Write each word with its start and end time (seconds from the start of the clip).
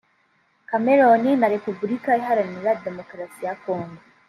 Cameroon 0.69 1.23
na 1.39 1.47
Repubulika 1.55 2.11
Iharanira 2.21 2.71
Demokarasi 2.85 3.41
ya 3.47 3.53
Congo 3.63 3.99